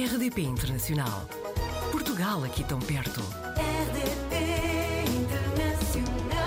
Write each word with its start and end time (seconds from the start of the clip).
RDP 0.00 0.40
Internacional. 0.44 1.28
Portugal 1.92 2.42
aqui 2.42 2.64
tão 2.64 2.78
perto. 2.78 3.20
RDP 3.20 5.04
Internacional. 5.14 6.38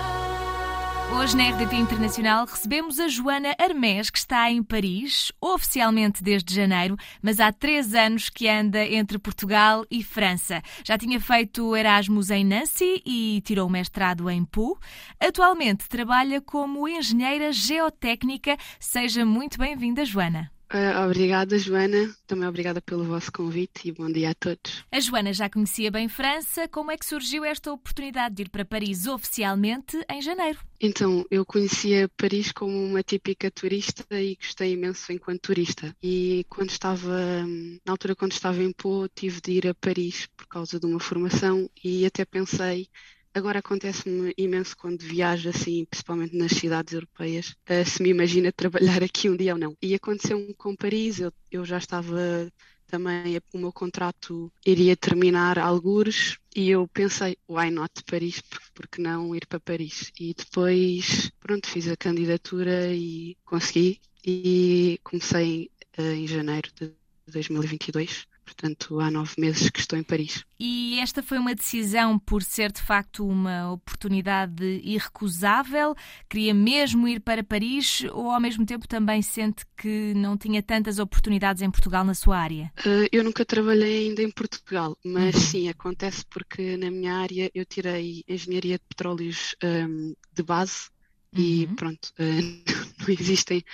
Hoje 1.16 1.36
na 1.36 1.50
RDP 1.50 1.76
Internacional 1.76 2.46
recebemos 2.46 2.98
a 2.98 3.06
Joana 3.06 3.54
Armés, 3.56 4.10
que 4.10 4.18
está 4.18 4.50
em 4.50 4.60
Paris, 4.60 5.30
oficialmente 5.40 6.20
desde 6.20 6.52
janeiro, 6.52 6.96
mas 7.22 7.38
há 7.38 7.52
três 7.52 7.94
anos 7.94 8.28
que 8.28 8.48
anda 8.48 8.84
entre 8.84 9.20
Portugal 9.20 9.86
e 9.88 10.02
França. 10.02 10.60
Já 10.82 10.98
tinha 10.98 11.20
feito 11.20 11.76
Erasmus 11.76 12.30
em 12.30 12.44
Nancy 12.44 13.00
e 13.06 13.40
tirou 13.44 13.68
o 13.68 13.70
mestrado 13.70 14.28
em 14.28 14.44
Pau. 14.44 14.76
Atualmente 15.20 15.88
trabalha 15.88 16.40
como 16.40 16.88
engenheira 16.88 17.52
geotécnica. 17.52 18.56
Seja 18.80 19.24
muito 19.24 19.56
bem-vinda, 19.60 20.04
Joana. 20.04 20.53
Ah, 20.76 21.06
obrigada, 21.06 21.56
Joana. 21.56 22.12
Também 22.26 22.48
obrigada 22.48 22.82
pelo 22.82 23.04
vosso 23.04 23.30
convite 23.30 23.86
e 23.86 23.92
bom 23.92 24.10
dia 24.10 24.30
a 24.30 24.34
todos. 24.34 24.84
A 24.90 24.98
Joana 24.98 25.32
já 25.32 25.48
conhecia 25.48 25.88
bem 25.88 26.08
França. 26.08 26.66
Como 26.66 26.90
é 26.90 26.96
que 26.96 27.06
surgiu 27.06 27.44
esta 27.44 27.72
oportunidade 27.72 28.34
de 28.34 28.42
ir 28.42 28.48
para 28.48 28.64
Paris 28.64 29.06
oficialmente 29.06 29.96
em 30.10 30.20
janeiro? 30.20 30.58
Então, 30.80 31.24
eu 31.30 31.46
conhecia 31.46 32.10
Paris 32.16 32.50
como 32.50 32.76
uma 32.86 33.04
típica 33.04 33.52
turista 33.52 34.20
e 34.20 34.34
gostei 34.34 34.72
imenso 34.72 35.12
enquanto 35.12 35.42
turista. 35.42 35.94
E 36.02 36.44
quando 36.48 36.70
estava, 36.70 37.46
na 37.86 37.92
altura 37.92 38.16
quando 38.16 38.32
estava 38.32 38.60
em 38.60 38.72
Pau, 38.72 39.08
tive 39.08 39.40
de 39.40 39.52
ir 39.52 39.68
a 39.68 39.74
Paris 39.74 40.26
por 40.36 40.48
causa 40.48 40.80
de 40.80 40.86
uma 40.86 40.98
formação 40.98 41.70
e 41.84 42.04
até 42.04 42.24
pensei 42.24 42.88
Agora 43.36 43.58
acontece-me 43.58 44.32
imenso 44.38 44.76
quando 44.76 45.00
viajo 45.02 45.48
assim, 45.48 45.84
principalmente 45.86 46.36
nas 46.36 46.52
cidades 46.52 46.94
europeias, 46.94 47.56
uh, 47.68 47.84
se 47.84 48.00
me 48.00 48.10
imagina 48.10 48.52
trabalhar 48.56 49.02
aqui 49.02 49.28
um 49.28 49.36
dia 49.36 49.54
ou 49.54 49.58
não. 49.58 49.76
E 49.82 49.92
aconteceu-me 49.92 50.54
com 50.54 50.76
Paris, 50.76 51.18
eu, 51.18 51.32
eu 51.50 51.64
já 51.64 51.78
estava 51.78 52.48
também, 52.86 53.40
o 53.52 53.58
meu 53.58 53.72
contrato 53.72 54.52
iria 54.64 54.96
terminar 54.96 55.58
algures 55.58 56.38
e 56.54 56.70
eu 56.70 56.86
pensei, 56.86 57.36
why 57.48 57.72
not 57.72 58.04
Paris, 58.04 58.40
porque 58.72 59.02
não 59.02 59.34
ir 59.34 59.46
para 59.48 59.58
Paris? 59.58 60.12
E 60.20 60.32
depois, 60.32 61.32
pronto, 61.40 61.68
fiz 61.68 61.88
a 61.88 61.96
candidatura 61.96 62.94
e 62.94 63.36
consegui 63.44 64.00
e 64.24 65.00
comecei 65.02 65.72
uh, 65.98 66.02
em 66.02 66.28
janeiro 66.28 66.70
de 66.72 66.92
2022 67.26 68.28
portanto 68.44 69.00
há 69.00 69.10
nove 69.10 69.32
meses 69.38 69.70
que 69.70 69.80
estou 69.80 69.98
em 69.98 70.02
Paris. 70.02 70.44
E 70.58 70.98
esta 71.00 71.22
foi 71.22 71.38
uma 71.38 71.54
decisão 71.54 72.18
por 72.18 72.42
ser 72.42 72.70
de 72.70 72.80
facto 72.80 73.26
uma 73.26 73.72
oportunidade 73.72 74.64
irrecusável? 74.84 75.94
Queria 76.28 76.54
mesmo 76.54 77.08
ir 77.08 77.20
para 77.20 77.42
Paris 77.42 78.04
ou 78.12 78.30
ao 78.30 78.40
mesmo 78.40 78.64
tempo 78.64 78.86
também 78.86 79.22
sente 79.22 79.64
que 79.76 80.14
não 80.14 80.36
tinha 80.36 80.62
tantas 80.62 80.98
oportunidades 80.98 81.62
em 81.62 81.70
Portugal 81.70 82.04
na 82.04 82.14
sua 82.14 82.38
área? 82.38 82.72
Uh, 82.80 83.08
eu 83.10 83.24
nunca 83.24 83.44
trabalhei 83.44 84.08
ainda 84.08 84.22
em 84.22 84.30
Portugal, 84.30 84.96
mas 85.04 85.34
uhum. 85.34 85.40
sim, 85.40 85.68
acontece 85.68 86.24
porque 86.30 86.76
na 86.76 86.90
minha 86.90 87.14
área 87.14 87.50
eu 87.54 87.64
tirei 87.64 88.22
Engenharia 88.28 88.78
de 88.78 88.84
Petróleos 88.88 89.56
um, 89.62 90.14
de 90.32 90.42
base 90.42 90.88
uhum. 91.36 91.42
e 91.42 91.66
pronto, 91.74 92.12
uh, 92.18 92.64
não 93.00 93.08
existem 93.08 93.64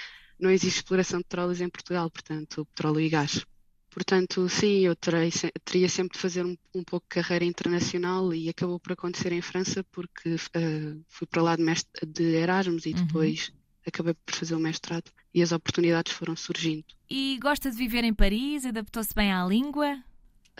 não 0.40 0.50
existe 0.50 0.78
exploração 0.78 1.18
de 1.18 1.24
petróleos 1.24 1.60
em 1.60 1.68
Portugal, 1.68 2.10
portanto, 2.10 2.66
petróleo 2.74 3.00
e 3.00 3.08
gás. 3.10 3.44
Portanto, 3.90 4.48
sim, 4.48 4.86
eu 4.86 4.94
terei, 4.94 5.30
teria 5.64 5.88
sempre 5.88 6.16
de 6.16 6.22
fazer 6.22 6.46
um, 6.46 6.56
um, 6.74 6.84
pouco 6.84 7.06
de 7.06 7.20
carreira 7.20 7.44
internacional 7.44 8.32
e 8.32 8.48
acabou 8.48 8.78
por 8.78 8.92
acontecer 8.92 9.32
em 9.32 9.42
França 9.42 9.84
porque 9.90 10.34
uh, 10.34 11.04
fui 11.08 11.26
para 11.26 11.42
lá 11.42 11.56
de, 11.56 11.62
mestre, 11.62 12.06
de 12.06 12.36
Erasmus 12.36 12.86
e 12.86 12.90
uhum. 12.90 13.04
depois 13.04 13.52
acabei 13.86 14.14
por 14.14 14.34
fazer 14.34 14.54
o 14.54 14.60
mestrado 14.60 15.10
e 15.34 15.42
as 15.42 15.50
oportunidades 15.50 16.12
foram 16.12 16.36
surgindo. 16.36 16.84
E 17.08 17.38
gosta 17.42 17.70
de 17.70 17.76
viver 17.76 18.04
em 18.04 18.14
Paris? 18.14 18.64
Adaptou-se 18.64 19.12
bem 19.12 19.32
à 19.32 19.44
língua? 19.44 19.96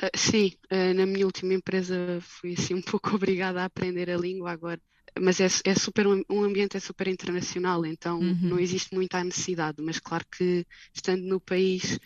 Uh, 0.03 0.17
sim, 0.17 0.53
uh, 0.73 0.95
na 0.95 1.07
minha 1.07 1.27
última 1.27 1.55
empresa 1.55 2.19
fui 2.21 2.55
assim 2.55 2.75
um 2.75 2.83
pouco 2.83 3.15
obrigada 3.15 3.63
a 3.63 3.67
aprender 3.67 4.11
a 4.11 4.17
língua 4.17 4.51
agora. 4.51 4.81
Mas 5.19 5.41
é, 5.41 5.47
é 5.65 5.75
super, 5.75 6.07
um 6.07 6.45
ambiente 6.45 6.77
é 6.77 6.81
super 6.81 7.09
internacional, 7.09 7.85
então 7.85 8.21
uhum. 8.21 8.39
não 8.43 8.61
existe 8.61 8.95
muita 8.95 9.23
necessidade. 9.25 9.83
Mas 9.83 9.99
claro 9.99 10.25
que 10.31 10.65
estando 10.95 11.23
no 11.23 11.41
país 11.41 11.99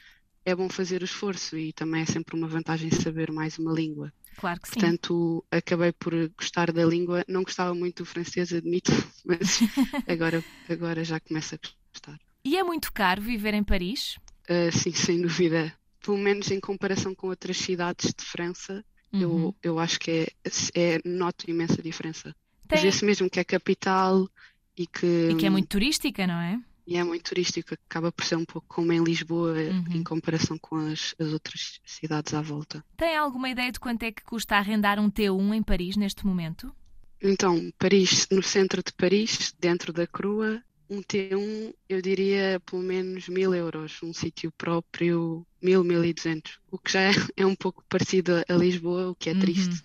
é 0.44 0.54
bom 0.54 0.68
fazer 0.68 1.02
o 1.02 1.04
esforço 1.04 1.56
e 1.56 1.72
também 1.72 2.02
é 2.02 2.06
sempre 2.06 2.36
uma 2.36 2.46
vantagem 2.46 2.90
saber 2.90 3.32
mais 3.32 3.58
uma 3.58 3.72
língua. 3.72 4.12
Claro 4.36 4.60
que 4.60 4.68
sim. 4.68 4.80
Portanto, 4.80 5.44
acabei 5.50 5.92
por 5.92 6.12
gostar 6.36 6.72
da 6.72 6.84
língua. 6.84 7.24
Não 7.28 7.42
gostava 7.42 7.74
muito 7.74 8.02
do 8.02 8.06
francês, 8.06 8.52
admito, 8.52 8.92
mas 9.24 9.60
agora, 10.08 10.44
agora 10.68 11.04
já 11.04 11.18
começo 11.20 11.54
a 11.54 11.58
gostar. 11.92 12.18
E 12.44 12.56
é 12.56 12.62
muito 12.62 12.92
caro 12.92 13.22
viver 13.22 13.54
em 13.54 13.64
Paris? 13.64 14.16
Uh, 14.48 14.70
sim, 14.72 14.92
sem 14.92 15.20
dúvida. 15.20 15.72
Pelo 16.02 16.18
menos 16.18 16.50
em 16.50 16.60
comparação 16.60 17.14
com 17.14 17.28
outras 17.28 17.56
cidades 17.56 18.12
de 18.12 18.24
França, 18.24 18.84
uhum. 19.12 19.20
eu, 19.20 19.56
eu 19.62 19.78
acho 19.78 19.98
que 19.98 20.10
é, 20.10 20.28
é 20.74 21.00
noto 21.04 21.48
imensa 21.48 21.80
diferença. 21.80 22.34
Tem... 22.68 22.82
Vê-se 22.82 23.04
mesmo 23.04 23.30
que 23.30 23.40
é 23.40 23.44
capital 23.44 24.28
e 24.76 24.86
que. 24.86 25.30
E 25.30 25.36
que 25.36 25.46
é 25.46 25.50
muito 25.50 25.68
turística, 25.68 26.26
não 26.26 26.38
é? 26.40 26.60
E 26.86 26.96
é 26.96 27.04
muito 27.04 27.24
turístico, 27.24 27.74
acaba 27.74 28.12
por 28.12 28.24
ser 28.24 28.36
um 28.36 28.44
pouco 28.44 28.66
como 28.68 28.92
em 28.92 29.02
Lisboa 29.02 29.52
uhum. 29.52 29.84
em 29.90 30.02
comparação 30.02 30.58
com 30.58 30.76
as, 30.76 31.14
as 31.18 31.32
outras 31.32 31.80
cidades 31.84 32.34
à 32.34 32.42
volta. 32.42 32.84
Tem 32.96 33.16
alguma 33.16 33.48
ideia 33.48 33.72
de 33.72 33.80
quanto 33.80 34.02
é 34.02 34.12
que 34.12 34.22
custa 34.22 34.56
arrendar 34.56 35.00
um 35.00 35.10
T1 35.10 35.54
em 35.54 35.62
Paris 35.62 35.96
neste 35.96 36.26
momento? 36.26 36.72
Então, 37.22 37.72
Paris, 37.78 38.26
no 38.30 38.42
centro 38.42 38.82
de 38.82 38.92
Paris, 38.92 39.54
dentro 39.58 39.92
da 39.92 40.06
Crua, 40.06 40.62
um 40.90 41.00
T1 41.00 41.74
eu 41.88 42.02
diria 42.02 42.60
pelo 42.66 42.82
menos 42.82 43.28
mil 43.28 43.54
euros, 43.54 44.02
um 44.02 44.12
sítio 44.12 44.52
próprio 44.52 45.46
mil, 45.62 45.82
mil 45.82 46.04
e 46.04 46.12
duzentos, 46.12 46.58
o 46.70 46.78
que 46.78 46.92
já 46.92 47.00
é, 47.00 47.10
é, 47.36 47.46
um 47.46 47.54
pouco 47.54 47.82
parecido 47.88 48.44
a 48.46 48.52
Lisboa, 48.54 49.10
o 49.10 49.14
que 49.14 49.30
é 49.30 49.32
uhum. 49.32 49.40
triste. 49.40 49.82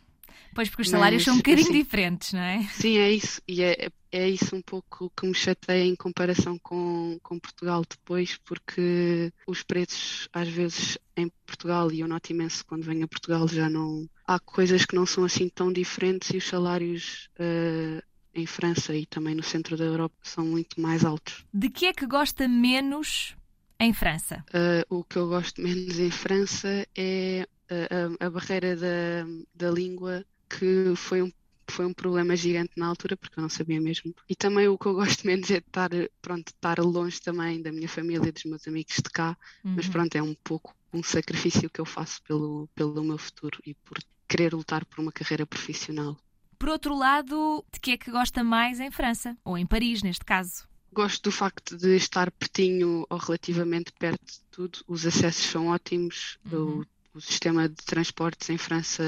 Pois, 0.59 0.67
porque 0.67 0.81
os 0.81 0.89
salários 0.89 1.21
Mas, 1.21 1.23
são 1.23 1.35
um 1.35 1.37
bocadinho 1.39 1.69
assim, 1.69 1.83
diferentes, 1.83 2.33
não 2.33 2.41
é? 2.41 2.63
Sim, 2.73 2.97
é 2.97 3.09
isso. 3.09 3.41
E 3.47 3.63
é, 3.63 3.89
é 4.11 4.27
isso 4.27 4.53
um 4.53 4.61
pouco 4.61 5.09
que 5.15 5.25
me 5.25 5.33
chateia 5.33 5.85
em 5.85 5.95
comparação 5.95 6.59
com, 6.59 7.17
com 7.23 7.39
Portugal 7.39 7.81
depois, 7.89 8.37
porque 8.43 9.31
os 9.47 9.63
preços, 9.63 10.27
às 10.33 10.49
vezes, 10.49 10.97
em 11.15 11.31
Portugal, 11.45 11.89
e 11.93 12.01
eu 12.01 12.09
noto 12.09 12.33
imenso 12.33 12.65
quando 12.65 12.83
venho 12.83 13.05
a 13.05 13.07
Portugal, 13.07 13.47
já 13.47 13.69
não. 13.69 14.05
Há 14.27 14.37
coisas 14.37 14.83
que 14.83 14.95
não 14.95 15.05
são 15.05 15.23
assim 15.23 15.47
tão 15.47 15.71
diferentes 15.71 16.29
e 16.31 16.37
os 16.37 16.45
salários. 16.45 17.29
Uh, 17.39 18.03
em 18.31 18.45
França 18.45 18.93
e 18.93 19.05
também 19.07 19.33
no 19.33 19.41
centro 19.41 19.75
da 19.75 19.85
Europa 19.85 20.15
são 20.21 20.45
muito 20.45 20.79
mais 20.79 21.03
altos. 21.03 21.43
De 21.53 21.67
que 21.67 21.87
é 21.87 21.93
que 21.93 22.05
gosta 22.05 22.47
menos 22.47 23.35
em 23.79 23.91
França? 23.91 24.45
Uh, 24.49 24.97
o 24.97 25.03
que 25.03 25.17
eu 25.17 25.27
gosto 25.27 25.59
menos 25.61 25.97
em 25.97 26.11
França 26.11 26.85
é 26.95 27.47
a, 27.69 28.23
a, 28.23 28.27
a 28.27 28.29
barreira 28.29 28.75
da, 28.75 29.25
da 29.55 29.71
língua 29.71 30.23
que 30.49 30.93
foi 30.95 31.21
um 31.21 31.31
foi 31.69 31.85
um 31.85 31.93
problema 31.93 32.35
gigante 32.35 32.71
na 32.75 32.87
altura 32.87 33.15
porque 33.15 33.39
eu 33.39 33.43
não 33.43 33.49
sabia 33.49 33.79
mesmo. 33.79 34.13
E 34.27 34.35
também 34.35 34.67
o 34.67 34.77
que 34.77 34.87
eu 34.87 34.95
gosto 34.95 35.25
menos 35.27 35.49
é 35.51 35.59
de 35.59 35.67
estar, 35.67 35.89
pronto, 36.21 36.47
estar 36.47 36.79
longe 36.79 37.21
também 37.21 37.61
da 37.61 37.71
minha 37.71 37.87
família, 37.87 38.31
dos 38.31 38.43
meus 38.45 38.67
amigos 38.67 38.95
de 38.95 39.09
cá, 39.09 39.37
uhum. 39.63 39.73
mas 39.75 39.87
pronto, 39.87 40.15
é 40.15 40.21
um 40.21 40.33
pouco 40.43 40.75
um 40.91 41.03
sacrifício 41.03 41.69
que 41.69 41.79
eu 41.79 41.85
faço 41.85 42.21
pelo, 42.23 42.67
pelo 42.73 43.03
meu 43.03 43.17
futuro 43.17 43.59
e 43.65 43.73
por 43.75 43.99
querer 44.27 44.53
lutar 44.53 44.85
por 44.85 44.99
uma 44.99 45.11
carreira 45.11 45.45
profissional. 45.45 46.17
Por 46.57 46.69
outro 46.69 46.95
lado, 46.95 47.63
de 47.71 47.79
que 47.79 47.91
é 47.91 47.97
que 47.97 48.11
gosta 48.11 48.43
mais 48.43 48.79
em 48.79 48.91
França? 48.91 49.37
Ou 49.45 49.57
em 49.57 49.65
Paris, 49.65 50.03
neste 50.03 50.25
caso? 50.25 50.67
Gosto 50.91 51.23
do 51.23 51.31
facto 51.31 51.77
de 51.77 51.95
estar 51.95 52.31
pertinho 52.31 53.05
ou 53.09 53.17
relativamente 53.17 53.93
perto 53.93 54.25
de 54.25 54.41
tudo. 54.51 54.79
Os 54.87 55.05
acessos 55.05 55.45
são 55.45 55.67
ótimos. 55.67 56.37
Uhum. 56.45 56.51
Eu 56.51 56.85
o 57.19 57.21
sistema 57.21 57.67
de 57.67 57.75
transportes 57.75 58.49
em 58.49 58.57
França 58.57 59.03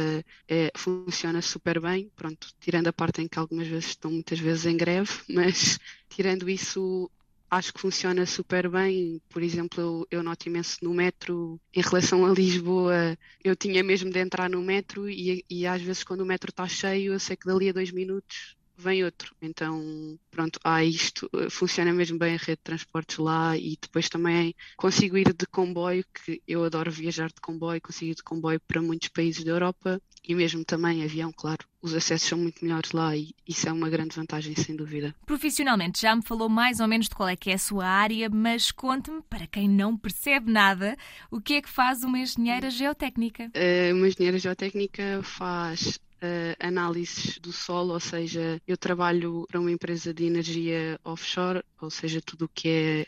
é, 0.47 0.69
funciona 0.75 1.41
super 1.41 1.79
bem, 1.79 2.11
pronto, 2.13 2.49
tirando 2.59 2.87
a 2.87 2.93
parte 2.93 3.21
em 3.21 3.27
que 3.27 3.39
algumas 3.39 3.67
vezes 3.67 3.91
estão 3.91 4.11
muitas 4.11 4.37
vezes 4.37 4.65
em 4.65 4.75
greve, 4.75 5.09
mas 5.29 5.79
tirando 6.09 6.49
isso 6.49 7.09
acho 7.49 7.73
que 7.73 7.79
funciona 7.79 8.25
super 8.25 8.69
bem. 8.69 9.21
Por 9.29 9.41
exemplo, 9.41 9.81
eu, 9.81 10.07
eu 10.11 10.23
noto 10.23 10.47
imenso 10.47 10.77
no 10.81 10.93
metro, 10.93 11.59
em 11.73 11.81
relação 11.81 12.25
a 12.25 12.33
Lisboa, 12.33 13.17
eu 13.43 13.55
tinha 13.55 13.83
mesmo 13.83 14.11
de 14.11 14.19
entrar 14.19 14.49
no 14.49 14.61
metro 14.61 15.09
e, 15.09 15.45
e 15.49 15.65
às 15.65 15.81
vezes 15.81 16.03
quando 16.03 16.21
o 16.21 16.25
metro 16.25 16.49
está 16.49 16.67
cheio, 16.67 17.13
eu 17.13 17.19
sei 17.19 17.37
que 17.37 17.45
dali 17.45 17.69
a 17.69 17.73
dois 17.73 17.91
minutos 17.91 18.57
vem 18.81 19.03
outro. 19.03 19.33
Então, 19.41 20.17
pronto, 20.29 20.59
há 20.63 20.83
isto, 20.83 21.29
eh, 21.33 21.49
funciona 21.49 21.93
mesmo 21.93 22.17
bem 22.17 22.35
a 22.35 22.37
rede 22.37 22.57
de 22.57 22.63
transportes 22.63 23.17
lá 23.17 23.57
e 23.57 23.77
depois 23.81 24.09
também 24.09 24.55
consigo 24.75 25.17
ir 25.17 25.33
de 25.33 25.45
comboio, 25.45 26.03
que 26.13 26.41
eu 26.47 26.63
adoro 26.63 26.91
viajar 26.91 27.27
de 27.27 27.41
comboio, 27.41 27.81
consigo 27.81 28.11
ir 28.11 28.15
de 28.15 28.23
comboio 28.23 28.59
para 28.67 28.81
muitos 28.81 29.09
países 29.09 29.43
da 29.43 29.51
Europa 29.51 30.01
e 30.23 30.35
mesmo 30.35 30.63
também 30.63 31.03
avião, 31.03 31.31
claro. 31.31 31.65
Os 31.81 31.95
acessos 31.95 32.27
são 32.27 32.37
muito 32.37 32.63
melhores 32.63 32.91
lá 32.91 33.15
e 33.15 33.33
isso 33.47 33.67
é 33.67 33.71
uma 33.71 33.89
grande 33.89 34.15
vantagem, 34.15 34.55
sem 34.55 34.75
dúvida. 34.75 35.15
Profissionalmente, 35.25 36.01
já 36.01 36.15
me 36.15 36.21
falou 36.23 36.47
mais 36.47 36.79
ou 36.79 36.87
menos 36.87 37.09
de 37.09 37.15
qual 37.15 37.27
é 37.27 37.35
que 37.35 37.49
é 37.49 37.55
a 37.55 37.59
sua 37.59 37.85
área, 37.85 38.29
mas 38.29 38.71
conte-me, 38.71 39.21
para 39.23 39.47
quem 39.47 39.67
não 39.67 39.97
percebe 39.97 40.51
nada, 40.51 40.95
o 41.31 41.41
que 41.41 41.55
é 41.55 41.61
que 41.61 41.69
faz 41.69 42.03
uma 42.03 42.19
engenheira 42.19 42.69
geotécnica? 42.69 43.45
Uh, 43.55 43.95
uma 43.95 44.07
engenheira 44.07 44.37
geotécnica 44.37 45.21
faz 45.23 45.99
uh, 46.21 46.55
análises 46.59 47.39
do 47.39 47.51
solo, 47.51 47.93
ou 47.93 47.99
seja, 47.99 48.61
eu 48.67 48.77
trabalho 48.77 49.45
para 49.47 49.59
uma 49.59 49.71
empresa 49.71 50.13
de 50.13 50.25
energia 50.25 50.99
offshore, 51.03 51.63
ou 51.81 51.89
seja, 51.89 52.21
tudo 52.21 52.45
o 52.45 52.49
que 52.49 52.67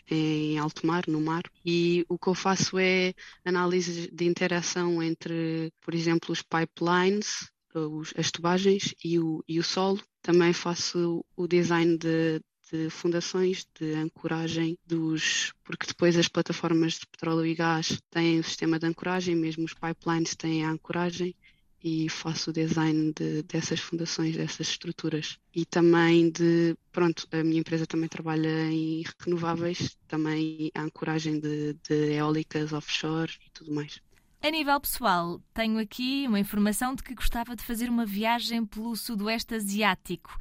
é 0.09 0.15
em 0.15 0.57
alto 0.57 0.85
mar, 0.85 1.03
no 1.07 1.21
mar, 1.21 1.43
e 1.65 2.05
o 2.09 2.17
que 2.17 2.27
eu 2.27 2.35
faço 2.35 2.77
é 2.77 3.13
análise 3.45 4.09
de 4.11 4.25
interação 4.25 5.01
entre, 5.01 5.71
por 5.81 5.93
exemplo, 5.93 6.31
os 6.31 6.41
pipelines, 6.41 7.49
os, 7.75 8.13
as 8.17 8.31
tubagens 8.31 8.93
e 9.03 9.19
o, 9.19 9.43
e 9.47 9.59
o 9.59 9.63
solo. 9.63 10.01
Também 10.21 10.53
faço 10.53 11.23
o 11.35 11.47
design 11.47 11.97
de, 11.97 12.39
de 12.71 12.89
fundações 12.89 13.67
de 13.79 13.93
ancoragem 13.93 14.77
dos. 14.85 15.53
porque 15.63 15.87
depois 15.87 16.17
as 16.17 16.27
plataformas 16.27 16.93
de 16.93 17.07
petróleo 17.07 17.45
e 17.45 17.55
gás 17.55 17.99
têm 18.09 18.39
o 18.39 18.43
sistema 18.43 18.79
de 18.79 18.87
ancoragem, 18.87 19.35
mesmo 19.35 19.65
os 19.65 19.73
pipelines 19.73 20.35
têm 20.35 20.63
a 20.63 20.71
ancoragem 20.71 21.35
e 21.83 22.07
faço 22.07 22.49
o 22.49 22.53
design 22.53 23.11
de, 23.13 23.43
dessas 23.43 23.79
fundações, 23.79 24.37
dessas 24.37 24.69
estruturas. 24.69 25.37
E 25.53 25.65
também 25.65 26.29
de, 26.29 26.75
pronto, 26.91 27.27
a 27.31 27.43
minha 27.43 27.59
empresa 27.59 27.85
também 27.85 28.07
trabalha 28.07 28.71
em 28.71 29.03
renováveis, 29.19 29.97
também 30.07 30.71
a 30.73 30.81
ancoragem 30.81 31.39
de, 31.39 31.73
de 31.87 32.13
eólicas 32.13 32.71
offshore 32.71 33.33
e 33.45 33.49
tudo 33.51 33.73
mais. 33.73 33.99
A 34.41 34.49
nível 34.49 34.79
pessoal, 34.79 35.41
tenho 35.53 35.77
aqui 35.79 36.25
uma 36.27 36.39
informação 36.39 36.95
de 36.95 37.03
que 37.03 37.15
gostava 37.15 37.55
de 37.55 37.63
fazer 37.63 37.89
uma 37.89 38.05
viagem 38.05 38.65
pelo 38.65 38.95
Sudoeste 38.95 39.55
Asiático. 39.55 40.37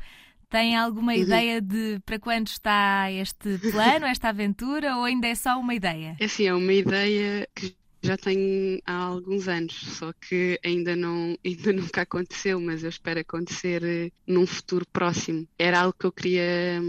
Tem 0.48 0.76
alguma 0.76 1.12
uhum. 1.12 1.18
ideia 1.18 1.60
de 1.60 2.00
para 2.04 2.18
quando 2.18 2.48
está 2.48 3.10
este 3.10 3.58
plano, 3.58 4.04
esta 4.06 4.28
aventura, 4.28 4.96
ou 4.96 5.04
ainda 5.04 5.26
é 5.26 5.34
só 5.34 5.58
uma 5.58 5.74
ideia? 5.74 6.16
É 6.20 6.28
sim, 6.28 6.46
é 6.46 6.54
uma 6.54 6.72
ideia 6.72 7.48
que 7.54 7.74
já 8.02 8.16
tenho 8.16 8.80
há 8.84 8.94
alguns 8.94 9.48
anos, 9.48 9.74
só 9.74 10.12
que 10.12 10.58
ainda 10.64 10.96
não 10.96 11.36
ainda 11.44 11.72
nunca 11.72 12.02
aconteceu, 12.02 12.60
mas 12.60 12.82
eu 12.82 12.90
espero 12.90 13.20
acontecer 13.20 13.82
eh, 13.84 14.10
num 14.26 14.46
futuro 14.46 14.84
próximo. 14.92 15.46
Era 15.58 15.80
algo 15.80 15.94
que 15.98 16.06
eu 16.06 16.12
queria, 16.12 16.80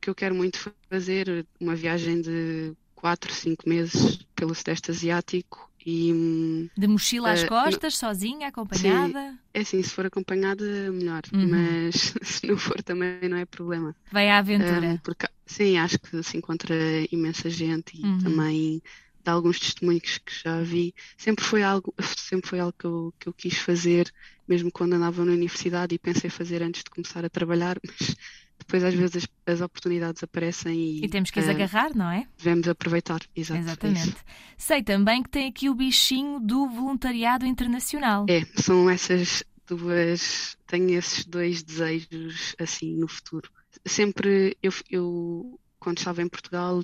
que 0.00 0.08
eu 0.08 0.14
quero 0.14 0.34
muito 0.34 0.72
fazer, 0.88 1.46
uma 1.60 1.74
viagem 1.74 2.20
de 2.20 2.72
4, 2.94 3.32
5 3.32 3.68
meses 3.68 4.24
pelo 4.34 4.54
Sudeste 4.54 4.90
Asiático 4.90 5.70
e, 5.84 6.12
hum, 6.12 6.68
de 6.76 6.86
mochila 6.86 7.32
às 7.32 7.42
uh, 7.42 7.48
costas, 7.48 8.00
não, 8.00 8.08
sozinha, 8.08 8.48
acompanhada? 8.48 9.30
Sim, 9.32 9.38
é 9.52 9.60
assim, 9.60 9.82
se 9.82 9.90
for 9.90 10.06
acompanhada, 10.06 10.64
melhor. 10.92 11.22
Uhum. 11.32 11.48
Mas 11.50 12.14
se 12.22 12.46
não 12.46 12.56
for, 12.56 12.80
também 12.82 13.28
não 13.28 13.36
é 13.36 13.44
problema. 13.44 13.94
Vai 14.12 14.30
à 14.30 14.38
aventura. 14.38 14.94
Uh, 14.94 15.00
porque, 15.02 15.26
sim, 15.44 15.76
acho 15.78 15.98
que 15.98 16.22
se 16.22 16.36
encontra 16.36 16.74
imensa 17.10 17.50
gente 17.50 18.00
e 18.00 18.04
uhum. 18.04 18.18
também 18.18 18.82
de 19.24 19.30
alguns 19.30 19.58
testemunhos 19.58 20.18
que 20.18 20.32
já 20.44 20.60
vi, 20.62 20.94
sempre 21.16 21.44
foi 21.44 21.62
algo, 21.62 21.94
sempre 22.00 22.48
foi 22.48 22.60
algo 22.60 22.74
que 22.76 22.84
eu, 22.84 23.14
que 23.18 23.28
eu 23.28 23.32
quis 23.32 23.58
fazer, 23.58 24.12
mesmo 24.48 24.70
quando 24.70 24.94
andava 24.94 25.24
na 25.24 25.32
universidade 25.32 25.94
e 25.94 25.98
pensei 25.98 26.28
fazer 26.28 26.62
antes 26.62 26.82
de 26.82 26.90
começar 26.90 27.24
a 27.24 27.30
trabalhar, 27.30 27.78
mas 27.86 28.16
depois 28.58 28.84
às 28.84 28.94
vezes 28.94 29.16
as, 29.16 29.54
as 29.54 29.60
oportunidades 29.60 30.22
aparecem 30.22 30.74
e, 30.74 31.04
e 31.04 31.08
temos 31.08 31.30
que 31.30 31.38
as 31.38 31.46
uh, 31.46 31.50
agarrar, 31.50 31.94
não 31.94 32.10
é? 32.10 32.26
Devemos 32.38 32.68
aproveitar, 32.68 33.20
exato, 33.34 33.60
exatamente. 33.60 34.16
Sei 34.56 34.82
também 34.82 35.22
que 35.22 35.30
tem 35.30 35.48
aqui 35.48 35.68
o 35.68 35.74
bichinho 35.74 36.40
do 36.40 36.68
voluntariado 36.68 37.46
internacional. 37.46 38.26
É, 38.28 38.44
são 38.60 38.88
essas 38.90 39.44
duas, 39.66 40.56
tenho 40.66 40.90
esses 40.90 41.24
dois 41.24 41.62
desejos 41.62 42.54
assim 42.58 42.96
no 42.96 43.08
futuro. 43.08 43.50
Sempre 43.84 44.56
eu, 44.62 44.72
eu 44.90 45.58
quando 45.82 45.98
estava 45.98 46.22
em 46.22 46.28
Portugal, 46.28 46.80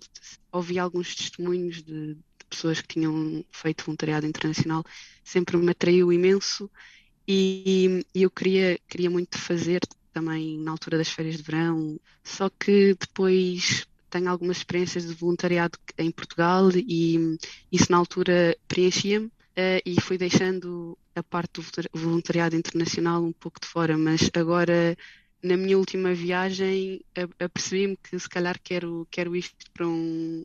ouvi 0.50 0.78
alguns 0.78 1.14
testemunhos 1.14 1.82
de, 1.82 2.16
pessoas 2.48 2.80
que 2.80 2.88
tinham 2.88 3.44
feito 3.50 3.84
voluntariado 3.84 4.26
internacional 4.26 4.84
sempre 5.24 5.56
me 5.56 5.70
atraiu 5.70 6.12
imenso 6.12 6.70
e, 7.26 8.04
e 8.14 8.22
eu 8.22 8.30
queria, 8.30 8.78
queria 8.88 9.10
muito 9.10 9.38
fazer 9.38 9.80
também 10.12 10.58
na 10.58 10.70
altura 10.70 10.96
das 10.98 11.10
férias 11.10 11.36
de 11.36 11.42
verão, 11.42 12.00
só 12.24 12.48
que 12.48 12.94
depois 12.94 13.86
tenho 14.10 14.30
algumas 14.30 14.56
experiências 14.56 15.06
de 15.06 15.14
voluntariado 15.14 15.78
em 15.98 16.10
Portugal 16.10 16.70
e 16.74 17.38
isso 17.70 17.92
na 17.92 17.98
altura 17.98 18.56
preenchia-me 18.66 19.26
uh, 19.26 19.82
e 19.84 20.00
fui 20.00 20.16
deixando 20.16 20.96
a 21.14 21.22
parte 21.22 21.60
do 21.60 21.64
voluntariado 21.92 22.56
internacional 22.56 23.22
um 23.22 23.32
pouco 23.32 23.60
de 23.60 23.66
fora, 23.66 23.98
mas 23.98 24.30
agora 24.34 24.96
na 25.42 25.56
minha 25.56 25.78
última 25.78 26.14
viagem 26.14 27.04
apercebi-me 27.38 27.96
que 27.96 28.18
se 28.18 28.28
calhar 28.28 28.58
quero, 28.62 29.06
quero 29.10 29.36
isto 29.36 29.70
para 29.72 29.86
um, 29.86 30.44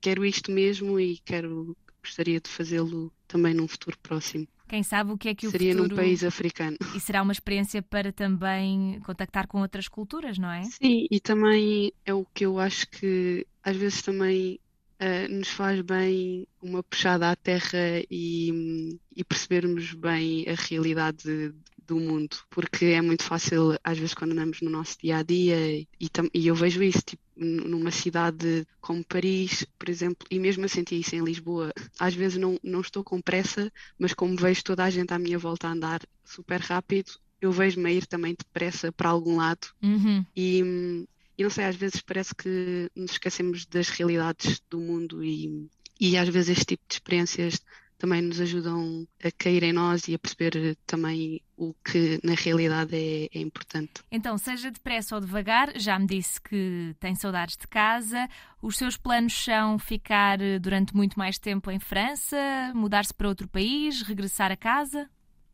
quero 0.00 0.24
isto 0.24 0.50
mesmo 0.50 0.98
e 0.98 1.18
quero 1.18 1.76
gostaria 2.02 2.40
de 2.40 2.48
fazê-lo 2.48 3.12
também 3.26 3.54
num 3.54 3.68
futuro 3.68 3.98
próximo. 4.02 4.46
Quem 4.68 4.82
sabe 4.82 5.12
o 5.12 5.18
que 5.18 5.30
é 5.30 5.34
que 5.34 5.46
o 5.46 5.50
Seria 5.50 5.72
futuro... 5.72 5.90
num 5.90 5.96
país 5.96 6.22
africano. 6.22 6.76
E 6.94 7.00
será 7.00 7.22
uma 7.22 7.32
experiência 7.32 7.82
para 7.82 8.12
também 8.12 9.00
contactar 9.00 9.46
com 9.46 9.60
outras 9.60 9.88
culturas, 9.88 10.38
não 10.38 10.50
é? 10.50 10.62
Sim, 10.64 11.06
e 11.10 11.20
também 11.20 11.92
é 12.04 12.12
o 12.12 12.26
que 12.34 12.44
eu 12.44 12.58
acho 12.58 12.86
que 12.88 13.46
às 13.62 13.76
vezes 13.76 14.02
também 14.02 14.60
uh, 15.00 15.32
nos 15.32 15.48
faz 15.48 15.80
bem 15.80 16.46
uma 16.60 16.82
puxada 16.82 17.30
à 17.30 17.36
terra 17.36 18.02
e, 18.10 18.98
e 19.16 19.24
percebermos 19.24 19.94
bem 19.94 20.44
a 20.46 20.54
realidade 20.54 21.54
do 21.88 21.98
mundo, 21.98 22.36
porque 22.50 22.84
é 22.84 23.00
muito 23.00 23.24
fácil, 23.24 23.78
às 23.82 23.98
vezes, 23.98 24.14
quando 24.14 24.32
andamos 24.32 24.60
no 24.60 24.70
nosso 24.70 24.98
dia 25.00 25.16
a 25.16 25.22
dia, 25.22 25.56
e, 25.80 25.88
e 26.34 26.46
eu 26.46 26.54
vejo 26.54 26.82
isso, 26.82 27.00
tipo, 27.00 27.22
numa 27.34 27.90
cidade 27.90 28.66
como 28.80 29.02
Paris, 29.02 29.64
por 29.78 29.88
exemplo, 29.88 30.26
e 30.30 30.38
mesmo 30.38 30.64
a 30.64 30.68
sentir 30.68 31.00
isso 31.00 31.16
em 31.16 31.24
Lisboa, 31.24 31.72
às 31.98 32.14
vezes 32.14 32.36
não, 32.36 32.58
não 32.62 32.80
estou 32.80 33.02
com 33.02 33.22
pressa, 33.22 33.72
mas 33.98 34.12
como 34.12 34.36
vejo 34.36 34.62
toda 34.62 34.84
a 34.84 34.90
gente 34.90 35.12
à 35.14 35.18
minha 35.18 35.38
volta 35.38 35.66
a 35.66 35.72
andar 35.72 36.02
super 36.24 36.60
rápido, 36.60 37.12
eu 37.40 37.50
vejo-me 37.50 37.88
a 37.88 37.92
ir 37.92 38.06
também 38.06 38.34
depressa 38.36 38.92
para 38.92 39.08
algum 39.08 39.36
lado 39.36 39.68
uhum. 39.82 40.24
e, 40.36 41.06
e 41.38 41.42
não 41.42 41.50
sei, 41.50 41.64
às 41.64 41.76
vezes 41.76 42.00
parece 42.02 42.34
que 42.34 42.90
nos 42.94 43.12
esquecemos 43.12 43.64
das 43.64 43.88
realidades 43.88 44.60
do 44.68 44.80
mundo 44.80 45.24
e, 45.24 45.68
e 46.00 46.16
às 46.16 46.28
vezes 46.28 46.50
este 46.50 46.64
tipo 46.66 46.82
de 46.88 46.94
experiências 46.94 47.62
também 47.98 48.22
nos 48.22 48.40
ajudam 48.40 49.06
a 49.22 49.30
cair 49.30 49.64
em 49.64 49.72
nós 49.72 50.06
e 50.08 50.14
a 50.14 50.18
perceber 50.18 50.76
também 50.86 51.42
o 51.56 51.74
que 51.84 52.20
na 52.22 52.34
realidade 52.34 52.94
é, 52.94 53.28
é, 53.34 53.40
importante. 53.40 54.02
Então, 54.10 54.38
seja 54.38 54.70
depressa 54.70 55.16
ou 55.16 55.20
devagar, 55.20 55.72
já 55.76 55.98
me 55.98 56.06
disse 56.06 56.40
que 56.40 56.94
tem 57.00 57.14
saudades 57.16 57.56
de 57.56 57.66
casa. 57.66 58.28
Os 58.62 58.76
seus 58.76 58.96
planos 58.96 59.34
são 59.34 59.78
ficar 59.78 60.38
durante 60.60 60.94
muito 60.94 61.18
mais 61.18 61.38
tempo 61.38 61.70
em 61.70 61.80
França, 61.80 62.36
mudar-se 62.74 63.12
para 63.12 63.28
outro 63.28 63.48
país, 63.48 64.02
regressar 64.02 64.52
a 64.52 64.56
casa? 64.56 65.10